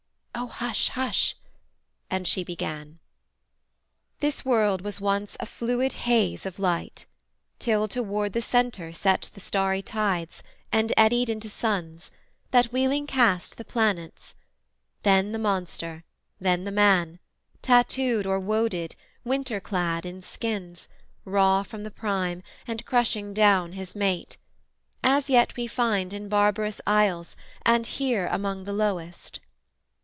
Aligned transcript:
'Oh 0.33 0.47
hush, 0.47 0.89
hush!' 0.89 1.35
and 2.09 2.27
she 2.27 2.43
began. 2.43 2.97
'This 4.21 4.43
world 4.43 4.81
was 4.81 4.99
once 4.99 5.37
a 5.39 5.45
fluid 5.45 5.93
haze 5.93 6.47
of 6.47 6.57
light, 6.57 7.05
Till 7.59 7.87
toward 7.87 8.33
the 8.33 8.41
centre 8.41 8.91
set 8.91 9.29
the 9.35 9.39
starry 9.39 9.83
tides, 9.83 10.41
And 10.71 10.93
eddied 10.97 11.29
into 11.29 11.47
suns, 11.47 12.11
that 12.49 12.67
wheeling 12.73 13.05
cast 13.05 13.57
The 13.57 13.65
planets: 13.65 14.33
then 15.03 15.31
the 15.31 15.37
monster, 15.37 16.05
then 16.39 16.63
the 16.63 16.71
man; 16.71 17.19
Tattooed 17.61 18.25
or 18.25 18.39
woaded, 18.39 18.95
winter 19.23 19.59
clad 19.59 20.07
in 20.07 20.23
skins, 20.23 20.89
Raw 21.23 21.61
from 21.61 21.83
the 21.83 21.91
prime, 21.91 22.41
and 22.65 22.83
crushing 22.85 23.35
down 23.35 23.73
his 23.73 23.95
mate; 23.95 24.37
As 25.03 25.29
yet 25.29 25.55
we 25.55 25.67
find 25.67 26.13
in 26.13 26.29
barbarous 26.29 26.81
isles, 26.87 27.37
and 27.63 27.85
here 27.85 28.25
Among 28.31 28.63
the 28.63 28.73
lowest.' 28.73 29.39